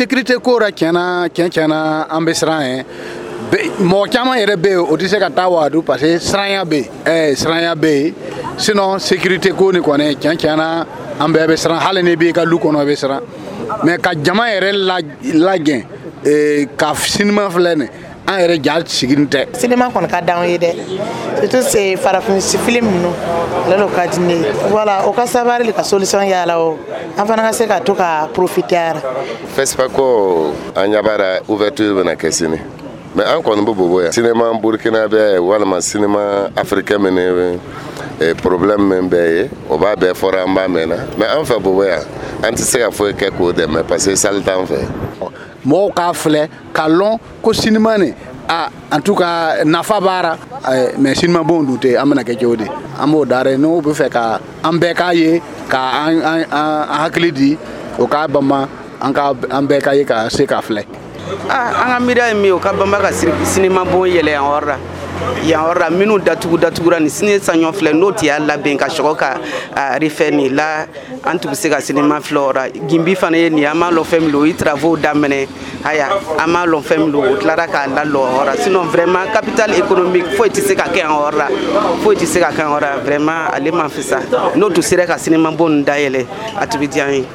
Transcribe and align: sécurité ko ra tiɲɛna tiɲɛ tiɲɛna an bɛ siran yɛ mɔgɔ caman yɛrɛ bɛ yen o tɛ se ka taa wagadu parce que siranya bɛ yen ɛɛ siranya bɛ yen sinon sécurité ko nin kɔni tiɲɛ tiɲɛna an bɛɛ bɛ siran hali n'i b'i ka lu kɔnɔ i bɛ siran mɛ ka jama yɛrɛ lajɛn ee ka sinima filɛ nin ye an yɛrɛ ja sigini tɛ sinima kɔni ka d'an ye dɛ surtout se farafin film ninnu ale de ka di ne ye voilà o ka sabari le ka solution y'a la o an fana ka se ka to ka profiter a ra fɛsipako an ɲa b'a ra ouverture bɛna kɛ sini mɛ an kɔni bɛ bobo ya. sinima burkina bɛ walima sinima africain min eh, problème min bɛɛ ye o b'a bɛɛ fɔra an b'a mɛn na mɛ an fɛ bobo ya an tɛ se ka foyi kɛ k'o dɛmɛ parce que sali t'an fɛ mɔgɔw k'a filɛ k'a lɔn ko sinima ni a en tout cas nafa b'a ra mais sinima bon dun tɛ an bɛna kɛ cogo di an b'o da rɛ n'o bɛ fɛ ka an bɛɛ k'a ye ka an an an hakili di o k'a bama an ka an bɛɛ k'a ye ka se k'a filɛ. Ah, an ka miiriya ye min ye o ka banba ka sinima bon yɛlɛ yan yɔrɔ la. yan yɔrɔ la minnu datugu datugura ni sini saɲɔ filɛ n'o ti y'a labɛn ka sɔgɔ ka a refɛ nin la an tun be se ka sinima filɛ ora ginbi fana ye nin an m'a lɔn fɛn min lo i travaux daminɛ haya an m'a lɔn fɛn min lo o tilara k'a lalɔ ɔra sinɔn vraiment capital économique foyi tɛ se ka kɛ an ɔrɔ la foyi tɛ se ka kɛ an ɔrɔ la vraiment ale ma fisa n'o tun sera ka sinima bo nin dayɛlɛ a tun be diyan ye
sécurité 0.00 0.34
ko 0.42 0.56
ra 0.58 0.70
tiɲɛna 0.72 1.28
tiɲɛ 1.28 1.48
tiɲɛna 1.54 2.06
an 2.10 2.24
bɛ 2.24 2.32
siran 2.32 2.60
yɛ 2.64 2.84
mɔgɔ 3.84 4.06
caman 4.10 4.38
yɛrɛ 4.38 4.56
bɛ 4.56 4.68
yen 4.70 4.78
o 4.78 4.96
tɛ 4.96 5.06
se 5.08 5.18
ka 5.18 5.28
taa 5.28 5.48
wagadu 5.50 5.82
parce 5.84 6.00
que 6.00 6.16
siranya 6.18 6.64
bɛ 6.64 6.76
yen 6.76 6.88
ɛɛ 7.04 7.36
siranya 7.36 7.74
bɛ 7.74 7.90
yen 8.04 8.14
sinon 8.56 8.96
sécurité 8.98 9.50
ko 9.54 9.70
nin 9.72 9.82
kɔni 9.82 10.16
tiɲɛ 10.16 10.36
tiɲɛna 10.38 10.86
an 11.20 11.28
bɛɛ 11.32 11.46
bɛ 11.48 11.56
siran 11.56 11.78
hali 11.80 12.02
n'i 12.02 12.16
b'i 12.16 12.32
ka 12.32 12.44
lu 12.46 12.56
kɔnɔ 12.58 12.80
i 12.80 12.86
bɛ 12.86 12.96
siran 12.96 13.20
mɛ 13.84 13.98
ka 14.02 14.12
jama 14.22 14.44
yɛrɛ 14.48 14.72
lajɛn 15.34 15.84
ee 16.24 16.66
ka 16.78 16.94
sinima 16.94 17.50
filɛ 17.50 17.74
nin 17.76 17.88
ye 17.92 17.99
an 18.30 18.38
yɛrɛ 18.40 18.62
ja 18.64 18.74
sigini 18.86 19.26
tɛ 19.26 19.46
sinima 19.58 19.88
kɔni 19.92 20.08
ka 20.08 20.20
d'an 20.22 20.46
ye 20.48 20.56
dɛ 20.58 20.70
surtout 21.40 21.62
se 21.64 21.96
farafin 21.96 22.40
film 22.58 22.86
ninnu 22.86 23.08
ale 23.66 23.76
de 23.76 23.86
ka 23.94 24.06
di 24.06 24.20
ne 24.20 24.34
ye 24.36 24.52
voilà 24.70 25.04
o 25.06 25.12
ka 25.12 25.22
sabari 25.26 25.64
le 25.66 25.72
ka 25.72 25.82
solution 25.82 26.22
y'a 26.22 26.46
la 26.46 26.58
o 26.60 26.78
an 27.18 27.26
fana 27.26 27.38
ka 27.42 27.52
se 27.52 27.66
ka 27.66 27.80
to 27.80 27.92
ka 27.94 28.28
profiter 28.32 28.78
a 28.78 28.92
ra 28.92 29.00
fɛsipako 29.56 30.52
an 30.76 30.90
ɲa 30.92 31.02
b'a 31.02 31.16
ra 31.18 31.28
ouverture 31.48 31.90
bɛna 31.92 32.14
kɛ 32.16 32.30
sini 32.32 32.60
mɛ 33.16 33.22
an 33.26 33.42
kɔni 33.42 33.62
bɛ 33.66 33.74
bobo 33.74 34.00
ya. 34.00 34.08
sinima 34.12 34.54
burkina 34.62 35.08
bɛ 35.08 35.38
walima 35.38 35.78
sinima 35.80 36.52
africain 36.56 37.00
min 37.00 37.18
eh, 38.20 38.34
problème 38.34 38.86
min 38.88 39.08
bɛɛ 39.10 39.44
ye 39.44 39.50
o 39.68 39.76
b'a 39.76 39.96
bɛɛ 39.96 40.14
fɔra 40.14 40.44
an 40.46 40.54
b'a 40.54 40.68
mɛn 40.68 40.86
na 40.86 40.96
mɛ 41.18 41.26
an 41.38 41.44
fɛ 41.44 41.58
bobo 41.60 41.82
ya 41.82 41.98
an 42.44 42.54
tɛ 42.54 42.58
se 42.62 42.78
ka 42.78 42.90
foyi 42.92 43.12
kɛ 43.12 43.30
k'o 43.32 43.52
dɛmɛ 43.52 43.82
parce 43.88 44.06
que 44.06 44.14
sali 44.14 44.40
t'an 44.40 44.64
fɛ 44.66 45.29
mɔgɔw 45.66 45.90
k'a 45.96 46.12
filɛ 46.14 46.48
k'a 46.72 46.88
lɔn 46.88 47.18
ko 47.42 47.50
sinima 47.52 47.98
ni 47.98 48.12
a 48.48 48.68
en 48.92 49.00
tout 49.02 49.14
cas 49.16 49.64
nafa 49.64 50.00
b'a 50.00 50.22
ra 50.22 50.36
mais 50.98 51.14
sinima 51.20 51.42
bon 51.46 51.62
dun 51.64 51.76
tɛ 51.78 51.98
an 52.00 52.06
bɛna 52.08 52.24
kɛ 52.24 52.40
cogo 52.40 52.56
di 52.56 52.64
an 52.64 53.06
b'o 53.10 53.24
da 53.28 53.42
rɛ 53.44 53.56
n'o 53.58 53.80
bɛ 53.82 53.92
fɛ 53.92 54.08
ka 54.10 54.40
an 54.64 54.78
bɛɛ 54.80 54.94
k'a 54.94 55.14
ye 55.14 55.42
ka 55.68 56.06
an 56.06 56.22
an 56.22 56.44
an 56.50 56.86
hakili 57.04 57.32
di 57.34 57.58
o 57.98 58.06
k'a 58.06 58.26
bama 58.28 58.68
an 59.02 59.12
ka 59.14 59.30
an 59.50 59.66
bɛɛ 59.68 59.82
k'a 59.82 59.96
ye 59.96 60.04
ka 60.04 60.28
se 60.28 60.46
k'a 60.46 60.60
filɛ. 60.62 60.84
Ah, 61.48 61.84
an 61.84 61.86
ka 61.92 62.00
miiriya 62.00 62.28
ye 62.28 62.34
min 62.34 62.44
ye 62.46 62.50
o 62.52 62.58
ka 62.58 62.72
banba 62.72 62.98
ka 62.98 63.08
sinima 63.12 63.84
bon 63.84 64.08
yɛlɛ 64.08 64.28
yan 64.32 64.42
yɔrɔ 64.44 64.66
la. 64.66 64.76
yan 65.44 65.44
yɔrɔ 65.66 65.78
la 65.78 65.90
minnu 65.90 66.18
datugu 66.18 66.56
datugura 66.58 66.98
ni 66.98 67.08
sini 67.10 67.38
saɲɔ 67.38 67.72
filɛ 67.72 67.92
n'o 67.92 68.12
ti 68.14 68.26
y'a 68.26 68.38
labɛn 68.38 68.76
ka 68.78 68.86
sɔgɔ 68.88 69.16
ka 69.16 69.34
a 69.74 69.98
refɛ 69.98 70.30
nin 70.32 70.54
la 70.54 70.86
an 71.24 71.38
tun 71.38 71.50
be 71.50 71.54
se 71.56 71.68
ka 71.68 71.76
sinima 71.80 72.20
filɛ 72.20 72.38
ora 72.40 72.62
ginbi 72.88 73.14
fana 73.16 73.36
ye 73.36 73.48
nin 73.50 73.64
an 73.66 73.76
m'a 73.78 73.90
lɔn 73.90 74.04
fɛn 74.04 74.20
min 74.22 74.30
lo 74.32 74.44
i 74.46 74.52
travaux 74.54 74.96
daminɛ 74.98 75.46
haya 75.84 76.08
an 76.38 76.46
m'a 76.50 76.66
lɔn 76.66 76.82
fɛn 76.82 76.98
min 77.00 77.12
lo 77.12 77.22
o 77.24 77.36
tilara 77.36 77.66
k'a 77.66 77.86
lalɔ 77.88 78.26
ɔra 78.40 78.56
sinɔn 78.56 78.86
vraiment 78.90 79.30
capital 79.32 79.70
économique 79.74 80.28
foyi 80.36 80.48
tɛ 80.50 80.62
se 80.66 80.74
ka 80.74 80.84
kɛ 80.92 81.04
an 81.04 81.10
ɔrɔ 81.10 81.32
la 81.36 81.48
foyi 82.02 82.16
tɛ 82.16 82.26
se 82.26 82.40
ka 82.40 82.48
kɛ 82.50 82.62
an 82.62 82.70
ɔrɔ 82.70 82.80
la 82.80 82.96
vraiment 83.04 83.50
ale 83.54 83.70
ma 83.76 83.88
fisa 83.88 84.20
n'o 84.56 84.70
tun 84.72 84.82
sera 84.82 85.04
ka 85.06 85.14
sinima 85.18 85.50
bo 85.54 85.68
nin 85.68 85.84
dayɛlɛ 85.84 86.24
a 86.58 86.66
tun 86.66 86.78
be 86.80 86.86
diyan 86.88 87.12
ye 87.22 87.26